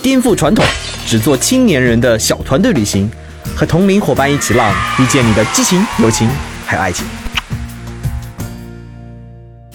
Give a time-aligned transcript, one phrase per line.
[0.00, 0.64] 颠覆传统，
[1.06, 3.10] 只做青年人的小团队旅行，
[3.56, 6.28] 和同龄伙伴一起浪，遇见你的激情、友情
[6.66, 7.04] 还有爱情。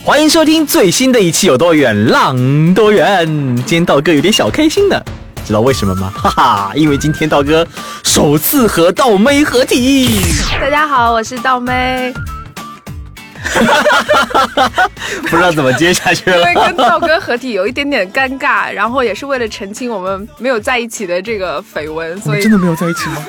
[0.02, 3.26] 欢迎收听最新的一期有多远浪多远。
[3.58, 5.02] 今天道哥有点小开心呢，
[5.46, 6.12] 知道为什么吗？
[6.16, 7.66] 哈哈，因为今天道哥
[8.04, 10.22] 首次和道妹合体。
[10.60, 12.14] 大家好，我是道妹。
[15.24, 16.38] 不知道怎么接下去了。
[16.38, 23.24] 因为跟道哥合体有一点点尴尬，然后也是为了澄清我们没有在一起的这个绯闻，所以真的没有在一起吗？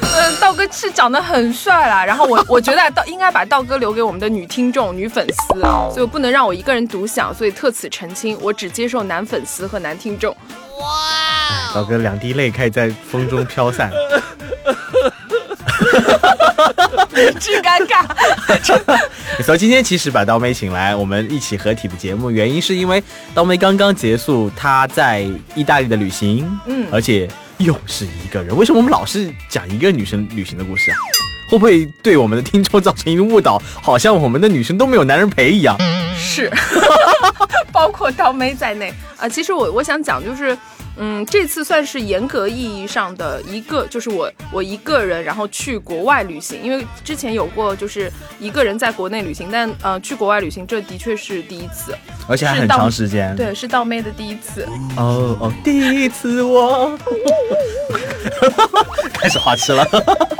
[0.00, 10.34] 嗯， 道哥是长得很帅啦，然后我我觉得道应该把道哥留给我们的女听众、女粉丝，所以我不能让我一个人独享，所以特此澄清，我只接受男粉丝和男听众。
[10.80, 11.74] 哇！
[11.74, 13.90] 道哥两滴泪开始在风中飘散。
[17.40, 18.04] 巨尴尬。
[19.42, 23.02] 所以今天其实把刀妹请来，我们一起合体的节目，原因是因为
[23.34, 27.28] 刀妹刚刚结束她在意大利的旅行，嗯，而且
[27.58, 28.56] 又是一个人。
[28.56, 30.96] 为什么我们老是讲一个女生旅行的故事啊？
[31.50, 33.60] 会不会对我们的听众造成一个误导？
[33.82, 35.76] 好像我们的女生都没有男人陪一样。
[36.18, 36.50] 是，
[37.72, 39.28] 包括刀妹在内啊。
[39.28, 40.56] 其实我我想讲就是。
[40.98, 46.58] 嗯，这次算是严格意义上的一个，就是我我一个人，然后去国外旅行。
[46.62, 51.94] 因为之前有过，就是一个人在国内旅行，但呃，去国外旅行，这的确是第一次，
[52.26, 53.36] 而且还很长时间。
[53.36, 54.66] 对，是道妹的第一次。
[54.96, 56.98] 哦哦，第一次我
[59.12, 59.86] 开始花痴了。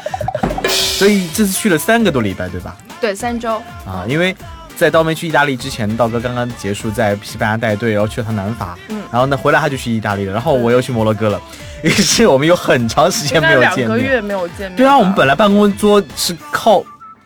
[0.69, 2.75] 所以这次去了三个多礼拜，对吧？
[3.01, 4.34] 对，三周啊，因为。
[4.77, 11.41] 在刀妹去意大利之前，道哥刚刚结束在西班牙带队，然后去了趟南法，嗯，然后呢回来他就去意大利了，然后我又去摩洛哥了，
[11.82, 14.76] 于是我们有很长时间没有见面，两个月没有见面。
[14.76, 16.84] 对啊，我们本来办公桌是靠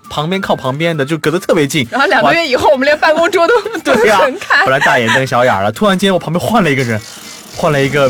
[0.09, 7.01] 旁边靠旁边的，就隔得特别近，然后两个月以后我们连办公桌都 都分开，后来大眼瞪小眼了，突然间我旁边换了一个人，
[7.57, 8.09] 换了一个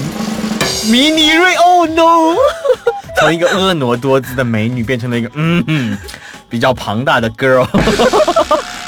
[0.91, 2.37] 迷你瑞，Oh no，
[3.19, 5.97] 从一个婀娜多姿的美女变成了一个嗯
[6.51, 7.67] 比较庞大的 girl。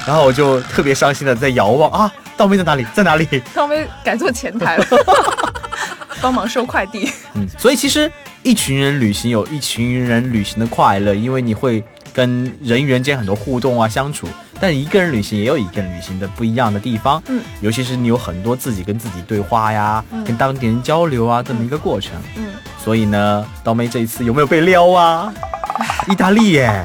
[0.06, 2.86] 然后我就特别伤心的在遥望啊，倒霉在哪里？
[2.94, 3.26] 在哪里？
[3.54, 4.86] 倒霉改做前台了，
[6.20, 7.10] 帮忙收快递。
[7.34, 8.10] 嗯，所以其实
[8.42, 14.26] 一群人旅行有一群人旅行的快乐，因为你会跟人与人间很多互动啊相处。
[14.60, 22.12] 但一个人旅行也有一个人旅行的不一样的地方，嗯，尤其是你有很多自己跟自己对话呀，跟当地人交流啊这么一个过程。
[22.36, 22.44] 嗯，
[22.82, 25.32] 所以呢，刀妹这一次有没有被撩啊？
[26.08, 26.84] 意大利耶。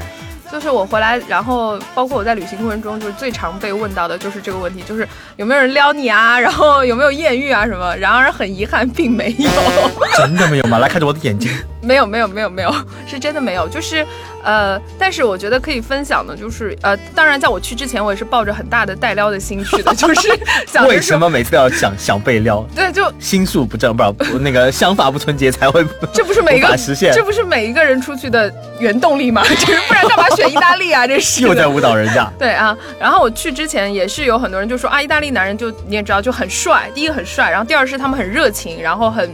[0.52, 7.96] 就是我回来，然后包括我在旅行过程中，就是最常被问到的就是这个问题，就是有没有人撩你啊，然后有没有艳遇啊什么？
[7.98, 9.50] 然而很遗憾，并没有。
[10.18, 10.78] 真的没有吗？
[10.80, 11.52] 来看着我的眼睛。
[11.82, 12.74] 没有没有没有没有，
[13.08, 13.68] 是真的没有。
[13.70, 14.06] 就是，
[14.48, 22.66] 呃，但是我觉得可以分享的，就是呃，当然在我去之前，我也是抱着很大的带撩的心去的， 就是想为什么每次都要想想被撩？
[22.74, 28.50] 对，就心术不正，不不那个想法不纯洁才会 这不是每个实现，这不是每一个人出去的
[28.80, 29.44] 原动力吗？
[29.52, 31.06] 就是不然干嘛选意大利啊？
[31.06, 32.32] 这是又在误导人家。
[32.40, 39.30] 对啊，然后我去之前也是有很多人就说啊，意大利男人就你也知道就很帅，第一个很帅，然后第二是他们很热情，然后很。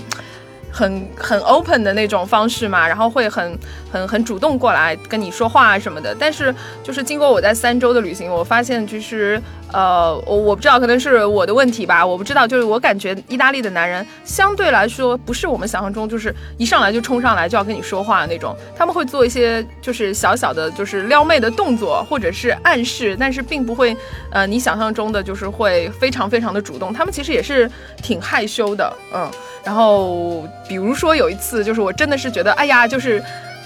[0.75, 3.55] 很很 open 的那种方式嘛，然后会很
[3.93, 6.15] 很很主动过来跟你说话啊什么的。
[6.19, 9.39] 但是就是经过我在三周的旅行，我发现其实
[9.71, 12.47] 呃，我我不知道可能是我的问题吧，我不知道。
[12.47, 23.95] 就是我感觉意大利的男人相对来说不是我们想象中就是一上来就冲上来就要跟你说话那种，他们会做一些就是小小的就是撩妹的动作或者是暗示，但是并不会
[24.31, 26.91] 呃你想象中的就是会非常非常的主动。
[26.91, 27.69] 他们其实也是
[28.01, 29.29] 挺害羞的，嗯。
[29.63, 33.23] 然后，比如说有一次，就是我真的是觉得，哎呀，就是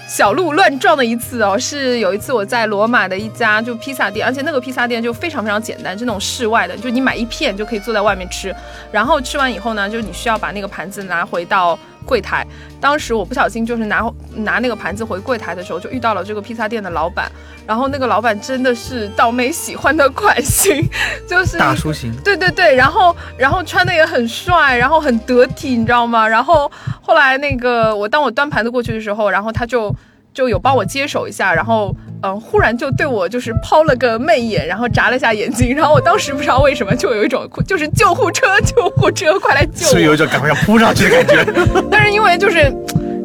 [0.08, 1.56] 小鹿乱撞的一次哦。
[1.58, 8.52] 是有一次我在罗马的一家就披萨店，而且那个披萨店就非常非常简单，就那种室外的，就你买一片就可以坐在外面吃。
[8.90, 11.78] 然后吃完以后呢，就是你需要把那个盘子拿回到。
[12.08, 12.46] 柜台，
[12.80, 14.02] 当时我不小心就是拿
[14.34, 17.30] 拿那个盘子回柜台的时候，就遇到了这个披萨店的老板。
[17.66, 20.82] 然后那个老板真的是倒妹喜欢的款型，
[21.28, 22.10] 就是大叔型。
[22.24, 26.26] 对对对，然后然后穿的也很帅，然后很得体，你知道吗？
[26.26, 26.72] 然后
[27.02, 29.94] 后来那个我当我端盘子过去的时候，然后他就。
[30.38, 31.92] 就有帮我接手一下，然后
[32.22, 41.44] 嗯，忽然就对我就是抛了个媚眼，然后眨了一下眼睛， 然后我当时不知道为什么就有一种就是救护车，救护车快来救，所以有一种赶快要扑上去的感觉。
[41.90, 42.72] 但是因为就是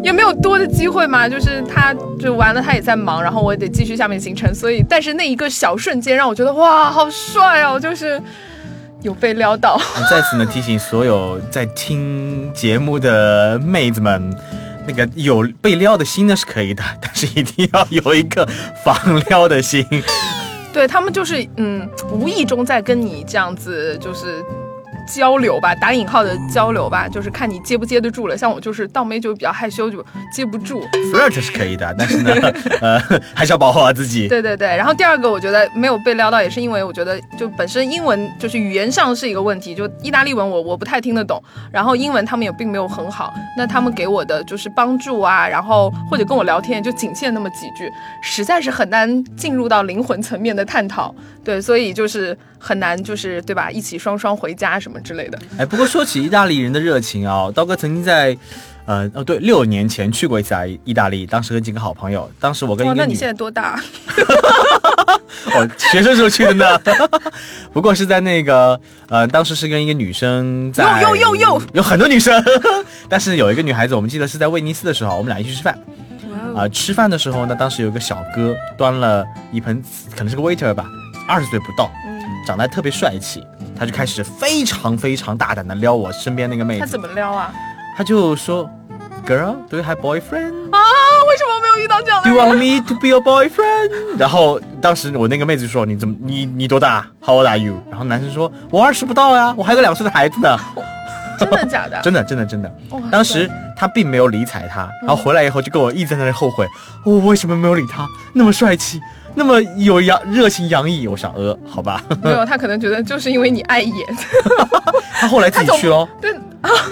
[0.02, 8.20] 也没有多的机会嘛，就是他就完了，他也在忙，然后我也得继续下面行程，所以但是那一个小瞬间让我觉得哇，好帅哦，就是
[9.04, 9.80] 有被撩到。
[10.10, 14.36] 在此呢，提醒所有在听节目的妹子们。
[14.88, 18.48] 那个有被撩的心呢是可以的，但是一定要有一个
[18.84, 19.86] 防撩的心。
[20.72, 24.44] 对他们就是嗯，无意中在跟你这样子就是。
[25.08, 28.38] 交流吧，打引号的交流吧，就是看你接不接得住了。
[28.38, 30.04] 像我就是倒妹，就比较害羞，就
[30.34, 30.84] 接不住。
[31.12, 32.34] Flirt 是可以的，但是呢，
[32.82, 33.00] 呃，
[33.34, 34.28] 还是要保护好自己。
[34.28, 34.68] 对对对。
[34.68, 41.42] 然后第二个，我觉得没有被撩到，也是因为我觉得就本身英文就是语言上是一个问题，就意大利文我我不太听得懂，
[41.72, 43.34] 然后英文他们也并没有很好。
[43.58, 47.92] 那他们给我的就是帮助啊，然后或者跟我聊天就仅限那么几句，
[48.22, 51.14] 实在是很难进入到灵魂层面的探讨。
[51.44, 53.70] 对，所以就是很难，就是对吧？
[53.70, 55.40] 一起双双回家什么之类的。
[55.58, 58.38] 哎，不过说起意大利人的热情啊，刀哥曾经在，
[58.86, 60.54] 呃，哦对，六年前去过一次
[60.84, 63.80] 意大利，当时跟几个好朋友，当时我跟一个那你现在多大？
[65.56, 66.80] 我 学生时候去的呢。
[67.74, 68.80] 不过是在那个，
[69.10, 72.44] 呃，当时是跟一个女生在，有有有有，有很多女生，
[73.10, 75.78] 但是有一个女孩子，我们记得是在威尼斯的时候，我们俩一起吃饭。
[76.56, 79.82] 啊，吃饭的时候呢，当时有个小哥端了一盆，
[80.16, 80.86] 可能是个 waiter 吧。
[81.28, 81.90] 二十岁不到，
[82.46, 83.44] 长得还特别帅气，
[83.78, 86.80] 他就开始非常非常大胆的撩我身边那个妹子。
[86.82, 87.54] 他怎么撩啊？
[87.98, 88.70] 他就说
[89.26, 90.72] ，Girl, do you have boyfriend？
[90.72, 90.80] 啊，
[91.30, 94.18] 为什么没有遇到这样的？Do you want me to be your boyfriend？
[94.18, 97.82] 然后当时我那个妹子说，你怎么你你多大？How old are you？
[97.90, 100.58] 然后男生说，我二十不到呀，我还有个两岁的孩子呢。
[101.40, 102.00] 真的假的？
[102.02, 102.72] 真的真的真的。
[103.12, 103.50] 当时
[103.84, 106.66] 他并没有理睬他，然后回来以后就跟我一直在那里后悔，
[107.04, 108.08] 我为什么没有理他？
[108.34, 109.02] 那么帅气。
[109.36, 113.94] 那么有洋热情洋溢，我想呃，好吧，没有， 他可能觉得就是因为你碍眼，
[115.20, 116.32] 他后来自己去喽，对，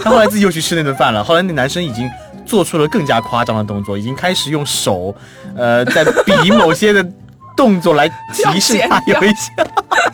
[0.04, 1.24] 他后来自己又去吃那顿饭了。
[1.24, 2.10] 后来那男生已经
[2.44, 5.16] 做出了更加夸张的动作，已经开始用手，
[5.56, 7.08] 呃，在比某些的
[7.56, 9.52] 动作来提示他有一些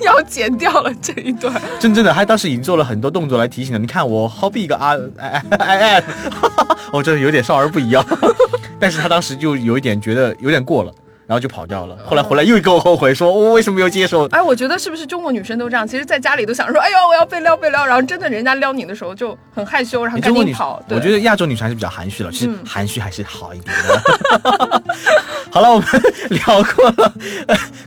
[0.01, 1.53] 要剪掉了这一段。
[1.79, 3.79] 真正的，他当时已经做了很多动作来提醒了。
[3.79, 6.03] 你看我 hobby 一个啊，哎哎哎，
[6.91, 8.05] 我真的有点少儿不宜啊。
[8.79, 10.93] 但是他当时就有一点觉得有点过了。
[11.27, 14.25] 然后就跑掉了，后来回来又跟我后悔，说我为什么没有接受？
[14.27, 15.85] 哎，我觉得是不是中国女生都这样？
[15.85, 20.81] 其实，在家里都想说，哎呦，我要被撩被撩，然后真的人家撩你的时候就很害羞，然后赶紧跑。
[20.87, 24.83] 我觉得亚洲女生还是比较含蓄的，其实含蓄还是好一点的。
[25.51, 25.87] 好了，我们
[26.29, 27.13] 聊过了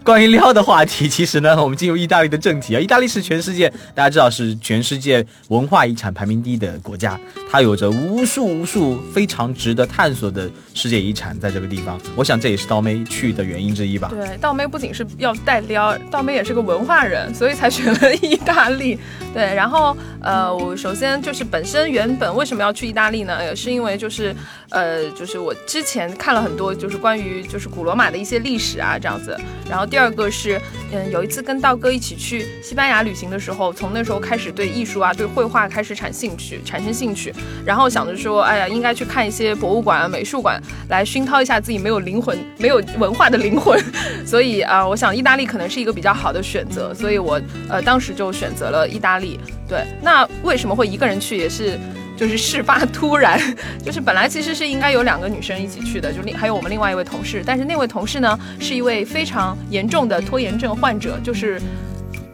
[0.05, 2.81] 关于撩的话题，其实呢，我们进入意大利的正题啊。
[2.81, 7.19] 意大利是全世界大家知道是全世界文化遗产排名第一的国家，
[7.51, 11.99] 它有着无数无数非常值得探索的世界遗产在这个地方。
[12.17, 13.30] 我想这也是刀妹去。
[13.33, 14.09] 的原因之一吧。
[14.11, 18.99] 对，道妹不仅是要带撩，道妹也是个文化人，所以才选了 意大利。
[19.33, 23.43] 对，然后呃，我首先就是本身原本为什么要去意大利呢？
[23.45, 24.35] 也是因为就是
[24.71, 29.39] 呃，就是我之前看了很多就是关于就是古罗马的一些历史啊这样子。
[29.69, 30.61] 然后第二个是
[30.93, 37.33] 嗯，有一次跟道哥一起去西班牙旅行的时候，从那时候开始对艺术啊、对绘画开始产兴趣，产生兴趣。
[37.65, 43.79] 然后想着说，哎呀，应该去看一些博物馆啊、美术馆，来熏陶一下自己没有灵魂、没有文化的灵魂。
[44.25, 46.95] 所以啊，我想意大利可能是一个比较好的选择。
[46.95, 49.39] 所以我呃当时就选择了意大利。
[49.69, 51.37] 对，那为什么会一个人去？
[51.37, 51.79] 也是，
[52.17, 53.39] 就是事发突然，
[53.85, 61.61] 就是本来其实是应该有两个女生一起去的，就另还有我们另外一位同事，但是那位同事呢是一位非常严重的拖延症患者，就是。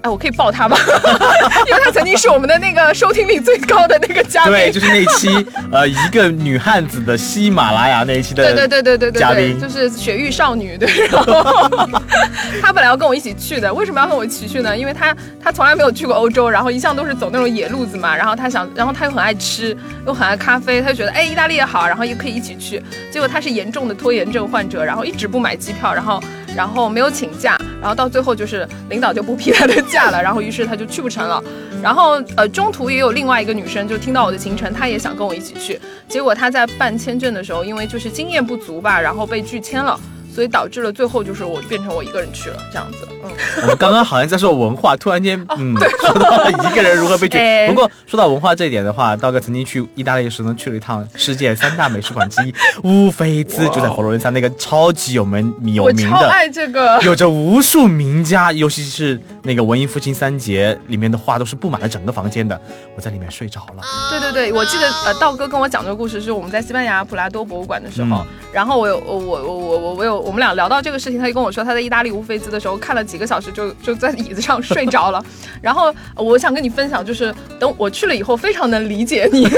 [0.08, 0.76] 我可以抱他吗？
[1.68, 4.52] 因为他曾经是我们的那个收听率最高的那个嘉宾。
[4.52, 8.44] 对，就是那期呃，一个女汉子的喜马拉雅那一期的。
[8.44, 9.20] 对对对对对对。
[9.20, 10.88] 嘉宾就是雪域少女，对。
[11.08, 11.78] 然后
[12.62, 14.76] 他本来要跟我一起去的，为什么要跟我一起去呢？
[14.76, 18.16] 因为他他从来没有去过欧洲，然后一向都是走那种野路子嘛。
[18.16, 22.82] 然后他想，然后他又很爱吃，又很爱咖啡，他就觉得哎，意大利也好，然后也可以一起去。
[23.10, 26.22] 结果他是严重的拖延症患者，然后一直不买机票，然后。
[26.56, 31.42] 然后没有请假，然后到最后就是领导就不批他的假了，然后于是他就去不成了。
[31.82, 35.78] 然后呃，中途也有另外一个女生就听到我的行程，她也想跟我一起去，
[36.08, 39.98] 结果她在办签证的时候，因为就是经验不足吧，然后被拒签了。
[40.36, 43.30] 所以导致了最后就是我变成我一个人去了这样子，嗯，
[43.62, 47.38] 我们刚刚好像在说文化，突然间， 嗯，说到了一个人如何被拒。
[47.66, 62.60] 不过说到文化这一点的话，道哥曾经去意大利时呢，去了一趟世界三大美术馆之一 乌菲兹，就在佛罗伦萨那个超级有名有名的，爱这个，有着无数名家，尤其是那个文艺复兴三杰里面的画都是布满了整个房间的，
[62.94, 63.82] 我在里面睡着了。
[64.10, 70.25] 对对对，我记得呃，道哥跟我讲这个故事是我们在西班牙普拉多博物馆的时候，然后我有我我我我我有。
[70.26, 75.24] 我们俩聊到这个事情，他就跟我说，他在意大利乌菲兹的时候看了几个小时，就就在椅子上睡着了。
[75.62, 79.48] 然后我想跟你分享，就是等我去了以后，非常能理解你。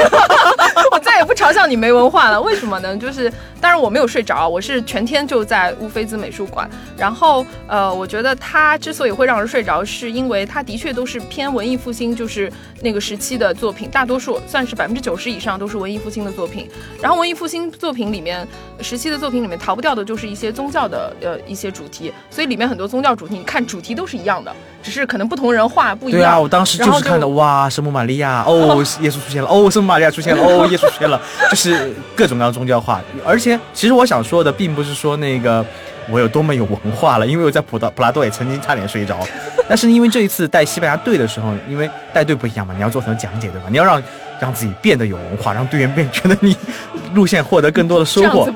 [0.93, 2.41] 我再也不嘲笑你没文化了。
[2.41, 2.97] 为什么呢？
[2.97, 6.69] 就是当然我没有睡着，我是全天就在乌菲兹美术馆。
[6.97, 12.51] 然后呃，我觉得它之所以会让人睡着，是因为它的确都是偏文艺复兴，就是
[12.83, 16.69] 那个时期的作品，大多数算是百分之九十以上都是文艺复兴的作品。
[17.01, 18.47] 然后文艺复兴作品里面
[18.81, 26.21] 时期的作品里面逃不掉的就是一些宗教的呃一些主题，所以里面很多宗教主题，你看主题都是一样的，只是可能不同人画不一样。
[26.21, 31.21] 对啊，我当时就是看的哇，圣母玛利亚哦，耶稣出现了哦，圣母玛利亚出现了哦，耶稣出现了，
[31.51, 33.01] 就是各种各样宗教化。
[33.25, 35.65] 而且其实我想说的并不是说那个
[36.11, 39.19] 我有多么有文化了，因为我在普达普拉多也曾经差点睡着。
[39.69, 43.67] 但是因为这一次带西班牙队的时候，因为带队不一样嘛，你要做很多讲解对吧？
[43.71, 44.03] 你要让
[44.41, 46.57] 让自己变得有文化，让队员变觉得你
[47.15, 48.49] 路线获得更多的收获。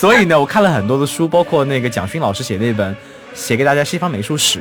[0.00, 2.96] 所以呢，我看了很多的书，包括那个蒋勋老师写那本
[3.34, 4.60] 写给大家西方美术史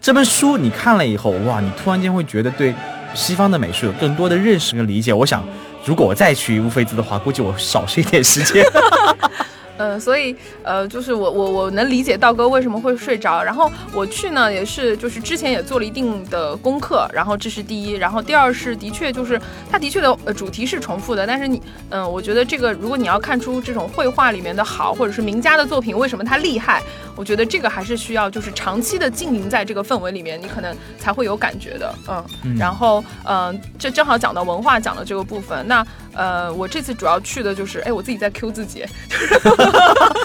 [0.00, 2.74] 这本书，你看了以后，哇，你突然间会觉得对
[3.14, 5.12] 西方的美术有更多的认识跟理解。
[5.12, 5.42] 我想，
[5.84, 8.64] 如果我再去乌菲兹的话，估计我少睡一点时间。
[9.76, 13.42] 嗯， 所以呃，就是我我我能理解道哥为什么会睡着。
[13.42, 17.08] 然后我去呢，也是就是之前也做了一定的功课。
[17.12, 19.40] 然后这是第一，然后第二是的确就是
[19.70, 21.26] 它的确的呃主题是重复的。
[21.26, 26.80] 但是你嗯，我觉得这个如果你要看出这种绘画里面的好，或者是名家的作品为什么它厉害，
[27.16, 31.94] 我觉得这个还是需要就是长期的浸淫在这个氛围里面，你可能才会有感觉的。
[32.08, 35.66] 嗯，然后嗯，这正好讲到文化讲的这个部分。
[35.66, 38.84] 那呃，我这次主要去的就是哎，我自己在 Q 自己。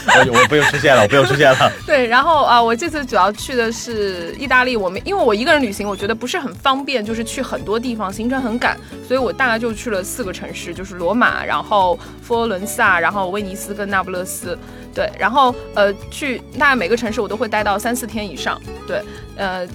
[0.09, 1.71] 我我不用出现了，我不用出现了。
[1.85, 4.75] 对，然后啊，我这次主要去的是意大利。
[4.75, 8.77] 我们因为我一个人旅行，我觉得不是很方便，就是去很多地方，行程很赶，
[9.07, 14.57] 所以我大概就去了四个城市，就是罗马，然后佛罗伦萨，然后威尼斯跟那不勒斯。
[14.99, 18.59] 对，然后呃，去大概每个城市我都会待到三四天以上。
[18.85, 19.01] 对，
[19.37, 19.65] 呃。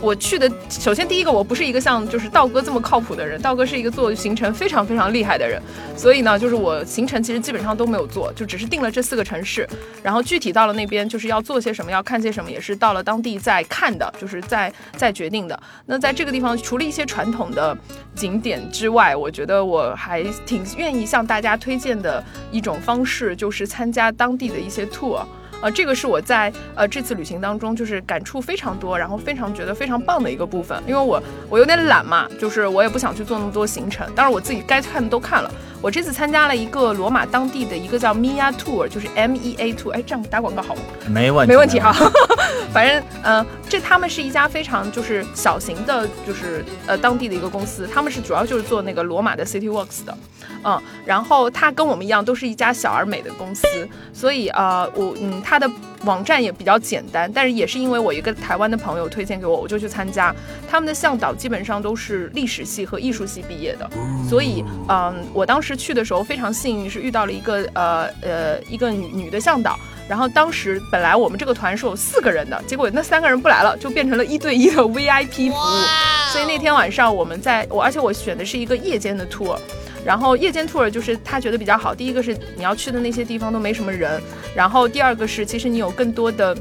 [0.00, 5.60] 我去的首先第一个，我不是一个像就是道哥这么靠谱的人，道哥是一个做行程非常非常厉害的人，
[5.96, 9.68] 所以呢，就是我行程其实基本上都没有做，就只是定了这四个城市，
[10.02, 15.60] 然后具体到了那边就是要做些什么，要看些什么，也是到了当地再看的，就是在在决定的。
[15.86, 17.76] 那在这个地方，除了一些传统的
[18.14, 25.24] 景点之外，我觉得我还挺愿意向大家推荐的一种方式，就是参加当地的一些 tour。
[25.60, 30.80] 呃，这个是我在呃这次旅行当中就是感触非常多，然后非常觉得非常棒的一个部分。
[30.86, 35.50] 因为我我有点懒嘛，就是我也不想去做那么多行程，当然我自己该看的都看了。
[35.80, 39.92] 我这次参加了一个罗马当地的一个叫 Mia Tour，就是 M E A Tour。
[39.92, 40.82] 哎，这样打广告好吗？
[41.08, 41.92] 没问题，没问题哈。
[42.72, 50.16] 反正嗯，这他们是一家非常就是小型的，就是呃当地的一个公司，他们是主要就是做那个罗马的 City Works 的。
[50.64, 53.66] 嗯，然后他跟我们一样，都是一家小而美的公司，
[54.12, 55.70] 所以呃，我嗯，他的
[56.04, 60.34] 网站也比较简单，但是也是因为我一个台湾的朋友推荐给我，我就去参加。
[60.70, 63.90] 他们的向导基本上都是历史系和艺术系毕业的，
[64.28, 69.78] 所以嗯，我当时去的时候非常幸运，是遇到了一个呃呃一个女女的向导。
[70.08, 76.32] 然后当时本来我们这个团是有四个人的，结果那三个人不来了，就变成了一对一的 VIP 服务。
[76.32, 79.58] 所以那天晚上我们在我，而且我选的是一个夜间的 tour。
[80.08, 81.94] 然后夜间 tour 就是他觉得比较好。
[81.94, 84.18] 第一个是你要去的那些地方都没什么人，
[84.56, 86.56] 然后第二个是其实你有更多的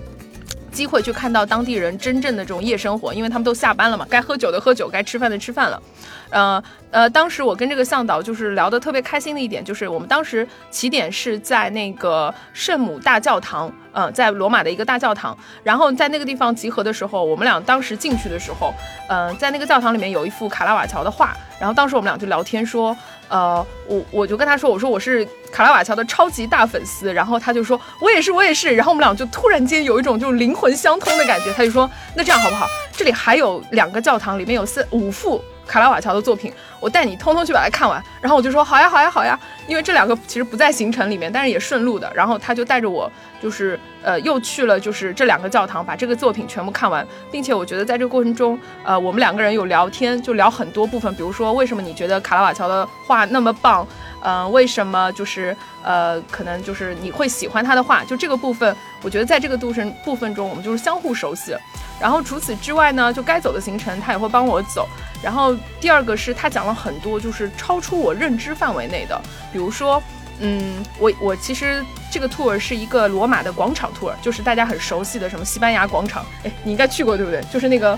[0.69, 5.81] 机会去看到当地人真正的这种夜生活，因为他们都下班了嘛，该喝酒的喝酒，该吃饭的吃饭了。
[6.29, 15.37] 呃呃，当时我跟这个向导就是聊得特别开心的一点，就是我们当时起点是在那个圣母大教堂，嗯，在罗马的一个大教堂。
[15.63, 18.73] 然后在那个地方集合的时候，我们俩当时进去的时候，
[19.09, 21.35] 嗯，在那个教堂里面有一幅卡拉瓦乔的画。
[21.59, 22.95] 然后当时我们俩就聊天说，
[23.29, 27.13] 呃，我我就跟他说，我说我是卡拉瓦乔的超级大粉丝。
[27.13, 28.75] 然后他就说，我也是，我也是。
[28.75, 31.51] 然后我们俩就突然间有一种就灵魂相通的感觉。
[31.53, 32.67] 他就说，那这样好不好？
[32.91, 35.43] 这里还有两个教堂，里面有四五幅。
[35.67, 38.01] 卡拉瓦乔的作品，我带你通通去把它看完。
[38.21, 39.37] 然后我就说好呀，好呀，好呀。
[39.67, 42.11] 因为这两个其实不在行程里面，但是也顺路的。
[42.15, 53.85] 然后他就带着我，就是呃，又去了就是这两个教堂，把这个作品全部看完，并且我觉得在这个过程中，呃，我们两个人有聊天，就聊很多部分，比如说为什么你觉得卡拉瓦乔的画那么棒，
[54.21, 61.53] 嗯，为什么就是呃，可能就是你会喜欢他的画，就这个部分，我觉得在这个度程部分中，我们就是相互熟悉。
[61.99, 64.87] 然后除此之外呢，就该走的行程他也会帮我走。
[65.23, 69.19] 然后第二个是他讲了很多就是超出我认知范围内的，
[69.51, 70.01] 比如说，
[70.39, 77.41] 嗯，我我其实这个 tour 是一个罗马的广场 tour，就是大家很熟悉的什么西班牙广场，哎，你应该去过对不对？
[77.51, 77.97] 就是那个。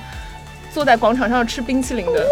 [0.72, 2.24] 坐在广场上吃冰淇淋的，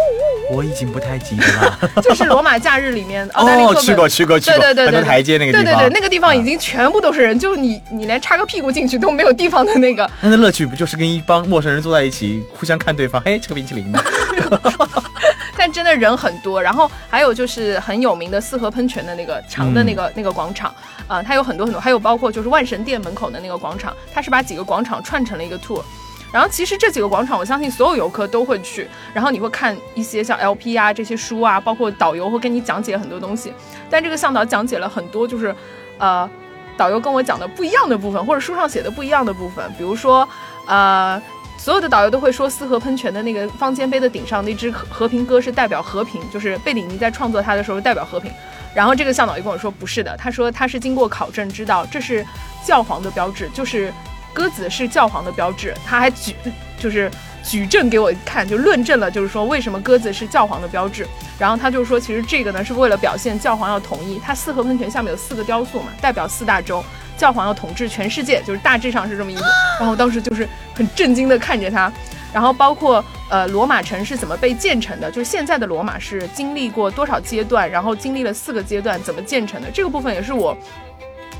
[0.49, 1.79] 我已经不太记得了。
[2.01, 10.09] 就是罗马假日里面，哦，去过去过去过，对对对，很多台阶那个地方，对对对，那个地方已经全部都是人，就你你连插个屁股进去都没有地方的那个。
[10.21, 13.99] 那的乐趣不就是跟一帮陌生人坐在一起，互相看对方，哎，吃个冰淇淋吗？
[15.59, 16.61] 但真的人很多。
[16.61, 20.73] 然后还有就是很有名的四合喷泉的那个长的那个那个广场，
[21.07, 25.81] 啊，它有很多很多，还有包括就是万神殿门口的那个广场，它是把几个广场串成了一个 tour。
[26.29, 28.85] 然后其实这几个广场，我相信所有游客都会去。
[29.13, 33.53] 然后你会看一些像 LP 啊这些书啊，包括导游会跟你讲解很多东西。
[33.89, 35.55] 但这个向导讲解了很多，就是，
[35.97, 36.29] 呃，
[36.75, 39.65] 导游跟我讲的不一样的部分，或者书上写的不一样的部分。
[39.77, 40.27] 比如说，
[40.67, 41.19] 呃，
[41.57, 48.29] 所有的导游都会说四合喷泉的那个方尖碑的顶上那只和平鸽是代表和平，就是贝里尼在创作它的时候代表和平。
[48.75, 52.23] 然后这个向导就跟我说不是的，他说他是经过考证知道这是
[52.65, 53.93] 教皇的标志，就是。
[54.37, 56.35] 鸽子是教皇的标志，他还举
[56.77, 57.09] 就是
[57.43, 61.07] 举证给我看，就论证了，就是说为什么鸽子是教皇的标志。
[61.39, 64.19] 然后他就说，其实这个呢是为了表现教皇要统一。
[64.19, 66.83] 他四合喷泉下面有四个雕塑嘛，代表四大洲，
[67.17, 69.43] 教皇要统治全世界，就是大致上是这么意思。
[69.79, 71.91] 然后当时就是很震惊的看着他，
[72.31, 80.55] 然后包括呃罗马城是怎么被建成的，就是现在的罗马是经历过多少阶段，然后经历了四个阶段怎么建成的，这个部分也是我。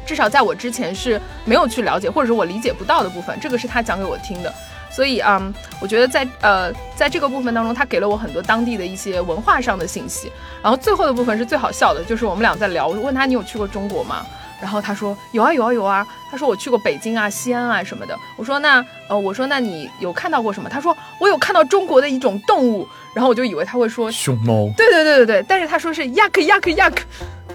[0.08, 4.52] 至少在我之前是没有去了解，或者是我理解不到的部分，这个是他讲给我听的。
[4.90, 10.32] 所以，嗯，我觉得在呃，在这个部分当中，他给了我很多当地的一些文化上的信息。
[10.64, 14.26] 然后最后的部分是最好笑的，就是我们俩在聊，我问他你有去过中国吗？
[14.60, 16.08] 然后他说有啊有啊有啊。
[16.32, 18.18] 他说我去过北京啊、西安啊什么的。
[18.38, 20.68] 我说那呃，我说那你有看到过什么？
[20.68, 22.88] 他说我有看到中国的一种动物。
[23.14, 24.70] 然后我就以为他会说熊猫。
[24.78, 26.98] 对对对对对，但是他说是 yak yak yak。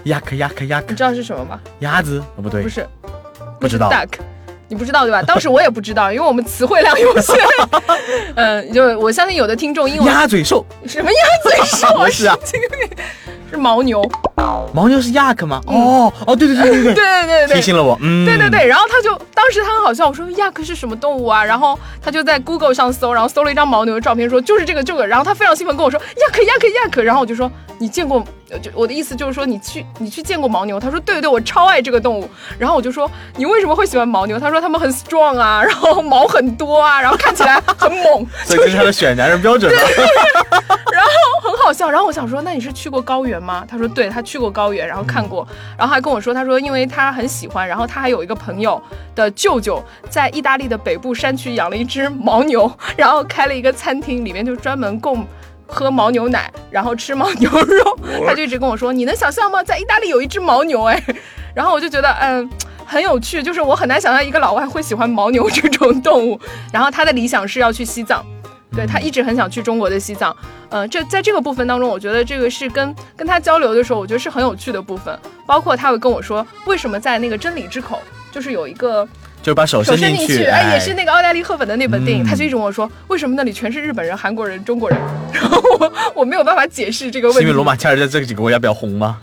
[0.05, 1.59] 鸭克鸭克鸭克，你知道是什么吗？
[1.79, 2.21] 鸭子？
[2.35, 2.87] 哦，不对，不是，
[3.59, 3.89] 不知道。
[3.89, 4.09] duck，
[4.67, 5.21] 你不知道对吧？
[5.25, 7.35] 当时我也不知道，因为我们词汇量有限。
[8.35, 10.05] 嗯， 就我相信有的听众英文。
[10.05, 10.65] 鸭嘴兽？
[10.85, 12.07] 什么鸭嘴兽？
[12.11, 12.37] 是啊，
[13.49, 14.01] 是牦牛。
[14.73, 15.61] 牦牛是 yak 吗？
[15.67, 17.97] 哦哦，对对对对对对对对，提醒了我。
[18.01, 18.67] 嗯，对对对。
[18.67, 21.45] 然后他就当时他很好笑，我说 yak 是什么动物啊？
[21.45, 25.05] 然后他就在 Google 上搜，然后搜了一张牦牛的照片，说就是这个这个。
[25.05, 27.01] 然后他非常兴奋跟我说 yak yak yak。
[27.01, 28.25] 然后我就说你见过？
[28.59, 30.79] 就我的意思就是说，你去你去见过牦牛？
[30.79, 32.29] 他说对对，我超爱这个动物。
[32.57, 34.39] 然后我就说你为什么会喜欢牦牛？
[34.39, 38.25] 他说他们很 strong 啊，然后毛很多啊，然后看起来很猛。
[38.45, 39.71] 所以这是他的选男人标准。
[40.93, 41.09] 然后
[41.41, 41.89] 很好笑。
[41.89, 43.65] 然后我想说，那你是去过高原吗？
[43.67, 48.81] 他说对，他去过高原，然后看过，然后还跟我说，他说因为他很喜欢，然后他还有一个朋友
[49.15, 55.25] 的舅舅在意大利的北部山区养了一只牦牛，然后开了一个餐厅，里面就专门供。
[55.67, 59.63] 喝牦牛奶，然后吃牦牛肉，他就一直跟我说：“你能想象吗？
[59.63, 61.01] 在意大利有一只牦牛哎。”
[61.55, 62.49] 然后我就觉得，嗯，
[62.85, 66.39] 很有趣，就是我很难想象一个老外会喜欢牦牛这种动物。
[66.71, 68.25] 然后他的理想是要去西藏，
[68.75, 70.35] 对他一直很想去中国的西藏。
[70.69, 75.17] 嗯，这在这个部分当中，我觉得这个是跟跟他交流的时候，我觉得是很有趣的部分。
[75.45, 79.07] 包括他会跟我说，为什么在那个真理之口，就是有一个。
[79.43, 84.97] 就把手伸进去，哎，也是那个奥黛丽·赫本的那本电影，他就一直问我说，为什么那里全是日本人、韩国人、中国人？
[85.33, 87.41] 然后我我没有办法解释这个问题。
[87.43, 89.19] 因为罗马假日在这几个国家比较红吗？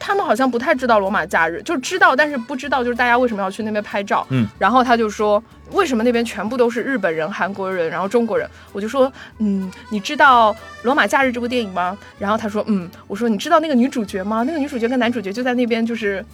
[0.00, 4.26] 他们好像不太知道罗马假日，就知道，但是不知道就是大家为什么要去那边拍照。
[4.30, 8.48] 嗯，然后他就说，为什么那边全部都是日本人、韩国人，然后中国人？
[8.72, 10.52] 我就说，嗯，你知道
[10.82, 11.98] 《罗马假日》这部电影吗？
[12.18, 14.44] 然后他说，嗯，我说你知道那个女主角吗？
[14.46, 16.24] 那个女主角跟男主角就在那边，就是。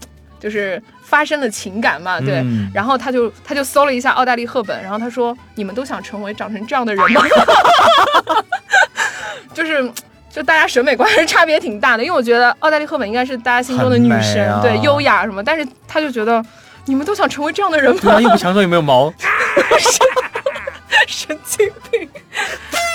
[0.44, 7.22] 就是发生了情感嘛，对，然后他就他就搜了一下奥黛丽·赫本，然后他说：“你们都想成为长成这样的人吗？”
[9.54, 9.90] 就是
[10.28, 16.44] 就大家审美观还是差别挺大的，因为我觉得奥黛丽·赫本应该是大家心中的女神，对，优雅什么，但是他就觉得
[16.85, 18.20] 你们都想成为这样的人吗？
[18.20, 19.11] 又不强壮有没有毛，
[21.09, 22.07] 神经病。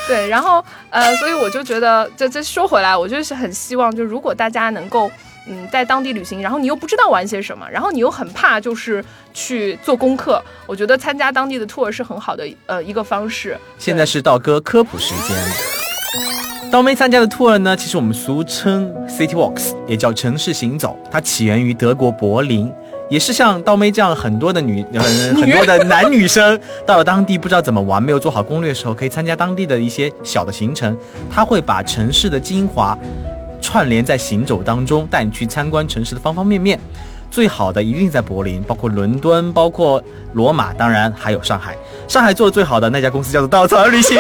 [0.07, 5.12] 对，然后呃，所以我就觉得，这这说回来，我就是很希望，就如果大家能够。
[5.49, 10.41] 嗯，在当地旅行，然后你又不知道玩些什么，然后你又很怕就是去做功课。
[10.67, 13.57] 我觉得参加当地的 tour 是很好的呃一个方式。
[13.77, 15.35] 现在是道哥科普时间。
[16.71, 20.95] 刀妹参加的 tour 呢，其实我们俗称 city walks，也叫城市行走。
[21.09, 22.71] 它起源于德国柏林，
[23.09, 25.01] 也是像刀妹这样很多的女很
[25.41, 30.95] 很多的男女生到了当地不知道怎么玩，没有做好攻略的时候，可以参加当地的一些小的行程。
[31.31, 32.95] 他会把城市的精华。
[33.62, 36.80] 串联在行走当中，带你去参观城市的方方面面。
[37.32, 40.02] 最好的一定在柏林，包括伦敦，包括
[40.34, 41.78] 罗马，当然还有上海。
[42.08, 44.17] 上海做的最好的那家公司叫做稻草人旅行。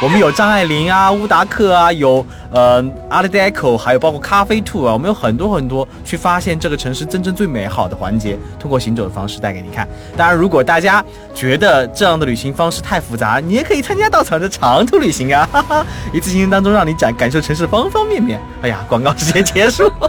[0.02, 9.86] 我们有张爱玲啊，乌达克啊，有呃阿 d 黛 o 还有包括咖啡兔啊，我们有很多很多去发现这个城市真正最美好的环节，通过行走的方式带给你看。
[10.16, 18.40] 当然，如果大家觉得这样的旅行方式太复杂，你也可以参加稻草人的长途旅行啊，哈哈，一次行程当中让你展感受城市的方方面面。
[18.62, 19.92] 哎呀，广告时间结束。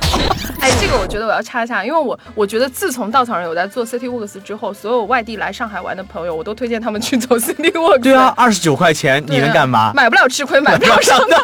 [0.61, 8.03] 哎，这个我觉得我要插一下，因为我我觉得自从稻草人有在做 City Walks 之后，所有外地来上海玩的朋友，我都推荐他们去走 City Walks。
[8.03, 9.80] 对啊，二十九块钱你能干嘛？
[9.95, 11.41] 买不了吃亏，买不了 上当。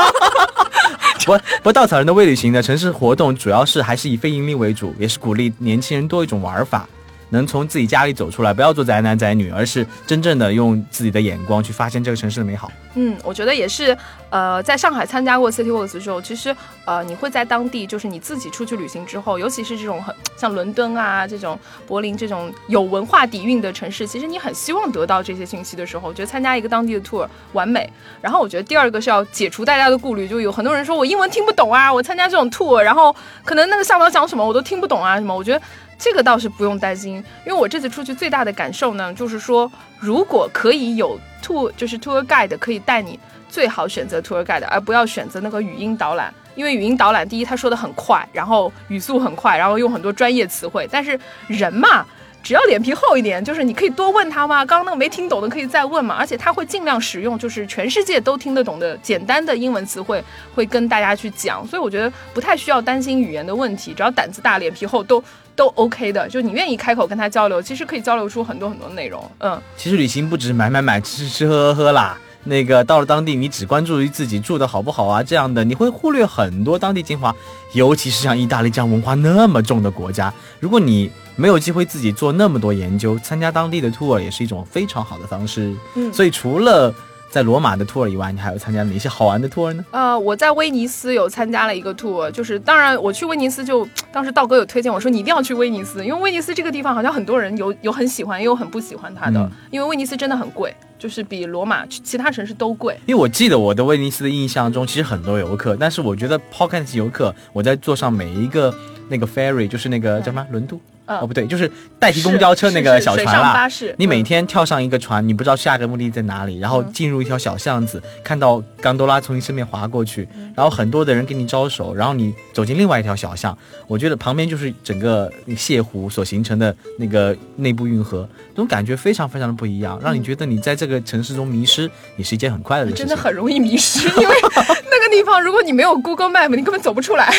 [1.26, 6.88] 不 不，稻草人的未旅行的城市活动主要是还是以非盈利为主，也是鼓励年轻人多一种玩法。
[7.29, 12.71] 能从自己家里走出来，不要做宅男宅女，而是真正的用自己的眼光去发现这个城市的美好。
[12.95, 13.97] 嗯，我觉得也是。
[14.29, 27.89] 呃，在上海参加过 City Walks 之后，其实呃，你会在当地，就是你自己出去旅行之后，尤其是这种很像伦敦啊这种柏林这种有文化底蕴的城市，其实你很希望得到这些信息的时候，我觉得参加一个当地的 tour 完美。
[28.19, 35.61] 然后我觉得第二个是要解除大家的顾虑，就有很多人说我英文听不懂啊，我参加这种 tour，然后可能那个向导讲什么我都听不懂啊什么，我觉得。
[35.97, 52.05] 这个倒是不用担心，因为我这次出去最大的感受呢，就是说，如果可以有 tour，就是 tour guide 可以带你，最好选择 tour guide，而不要选择那个语音导览，因为语音导览，第一他说的很快，然后语速很快，然后用很多专业词汇，但是人嘛。
[52.43, 54.63] 只要脸皮厚一点，就是你可以多问他嘛。
[54.63, 56.15] 刚刚那个没听懂的可以再问嘛。
[56.17, 60.23] 而且他会尽量使用就是全世界都听得懂的简单的英文词汇，
[60.55, 61.67] 会跟大家去讲。
[61.67, 65.21] 所以我觉得不太需要担心语言的问题，只要胆子大、脸皮厚，都
[65.57, 66.29] 都 OK 的。
[66.29, 69.29] 就你愿意开口跟他交流，其实可以交流出很多很多内容。
[69.39, 72.17] 嗯，其实旅行不止买买买、吃吃喝喝啦。
[72.45, 77.35] 那个到了当地，你只关注于自己住的好不好啊，这样的你会忽略很多当地精华，
[77.73, 81.11] 尤其是像意大利这样文化那么重的国家，如果你。
[81.39, 85.71] 没有机会自己做那么多研究，参加当地的 tour 也是一种非常好的方式。
[85.93, 86.91] 嗯，所以除了
[87.29, 89.85] 在罗马的 tour 以外，你还有参加哪些好玩的 tour 呢？
[89.91, 102.97] 呃，我在威尼斯有参加了一个 tour，就是当然我去威尼斯就当时道哥有推荐我说你一定要去威尼斯，因为威尼斯这个地方好像很多人有有很喜欢，也有很不喜欢它的，因为威尼斯真的很贵，就是比罗马其他城市都贵。
[103.05, 108.73] 因为我记得我的威尼斯的印象中，其实很多游客，但是我觉得抛开那些游客，我在坐上每一个
[109.09, 110.79] 那个 ferry，就是那个叫什么轮渡。
[111.07, 113.67] 哦，不对，就是代替公交车那个小船啦。
[113.97, 133.07] 你每天跳上一个船，你不知道下一个目的地在哪里，然后进入一条小巷子，看到冈多拉从你身边划过去，然后很多的人给你招手，然后你走进另外一条小巷，我觉得旁边就是整个泻湖所形成的那个内部运河，这种感觉非常非常的不一样，让你觉得你在这个城市中迷失也是一件很快乐的事情。
[133.07, 137.33] 真的很容易迷失，因为那个地方如果你没有 Google Map，你根本走不出来。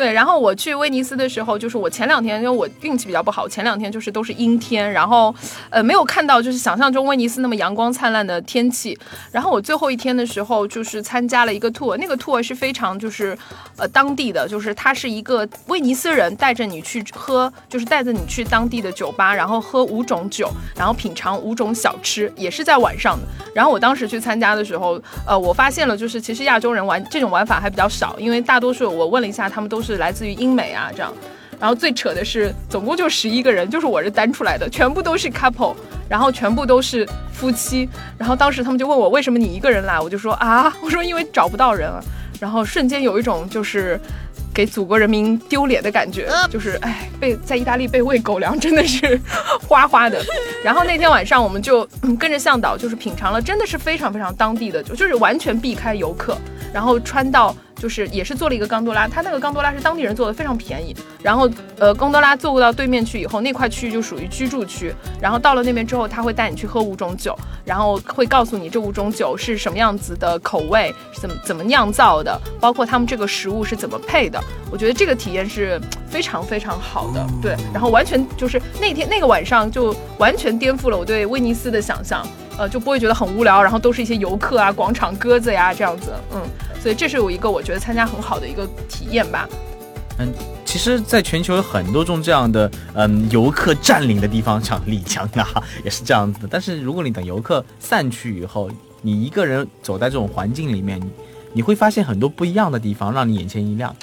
[0.00, 5.34] 对，然后我去威尼斯的时候，就是我前两天，因为我运气比较不好，前两天就是都是阴天，然后，
[5.68, 8.98] 呃，没有看到就是想象中威尼斯那么阳光灿烂的天气。
[9.30, 13.36] 然后我最后一天的时候，就是参加了一个 tour，那个 tour 是非常就是，
[13.76, 23.26] 呃，当地的，就是他是一个威尼斯人带着你去喝，就是带着你去当地的酒吧，然后喝五种酒，然后品尝五种小吃，也是在晚上的。
[23.54, 29.89] 然后我当时去参加的时候，呃，我发现了就是其实亚洲人玩这种玩法还比较少，因为大多数我问了一下，他们都是。
[29.92, 31.12] 是来自于英美啊，这样，
[31.58, 35.74] 然后最扯的是，总共就十一个人，就是我是单出来的，全部都是 couple，
[36.08, 41.90] 然后全部都是夫妻，然后当时他们就问我为什么你一个人来，我就说啊， 我说因为找不到人，
[42.40, 44.00] 然后瞬间有一种就是
[44.54, 49.20] 给祖国人民丢脸的感觉，就是哎，被在意大利被喂狗粮真的是
[49.68, 50.22] 花花的，
[50.64, 51.86] 然后那天晚上我们就
[52.18, 56.36] 跟着向导就是品尝了，真的是非常非常当地的，就就是完全避开游客，
[56.72, 57.54] 然后穿到。
[57.80, 60.94] 就是也是做了一个冈多拉，他那个冈多拉是当地人做的，非常便宜。
[61.22, 64.94] 然后，呃，冈多拉坐到对面去以后，那块区域就属于居住区。
[65.20, 74.38] 然后到了那边之后，他会带你去喝五种酒，然后会告诉你这五种酒是什么样子的口味，怎么怎么酿造的，包括他们这个食物是怎么配的。
[74.70, 77.56] 我觉得这个体验是非常非常好的，对。
[77.72, 82.26] 然后完全就是那天那个晚上就完全颠覆了我对威尼斯的想象，
[82.58, 86.40] 呃，就不会觉得很无聊，然后都是一些游客啊、广场鸽子呀这样子，嗯。
[86.82, 89.48] 所以这是我一个我觉得参加很好的一个体验吧。
[90.18, 90.32] 嗯，
[90.64, 96.48] 其实，在全球有很多种这样的嗯游客占领的地方，像丽江啊， 也是这样子的。
[96.50, 98.70] 但是如果你等游客散去以后，
[99.02, 101.00] 你一个人走在这种环境里面，
[101.52, 103.94] 你会发现很多不一样的地方，让你眼前一亮。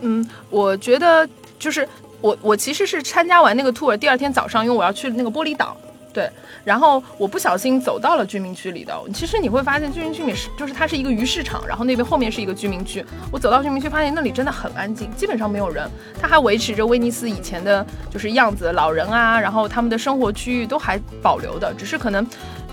[0.00, 1.88] 嗯，我觉得就是
[2.20, 5.76] 我我其实是参加完那个 tour，第二天早上，因为我要去那个玻璃岛。
[6.18, 6.28] 对，
[6.64, 8.92] 然后我不小心走到了居民区里的。
[9.14, 13.04] 其实你会发现，居民区里是就是它是一个鱼市场，然后那边后面是一个居民区。
[13.30, 15.88] 我走到居民区，发现那里真的很安静，基本上没有人。
[16.20, 22.26] 它还维持着威尼斯以前的就是样子，老人啊，然后他们的生活区域都还保留的，只是可能。